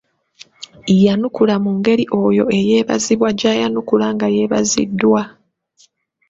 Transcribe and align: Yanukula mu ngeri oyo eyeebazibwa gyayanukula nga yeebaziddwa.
Yanukula 1.03 1.55
mu 1.63 1.71
ngeri 1.77 2.05
oyo 2.23 2.43
eyeebazibwa 2.57 3.29
gyayanukula 3.39 4.07
nga 4.15 4.27
yeebaziddwa. 4.35 5.21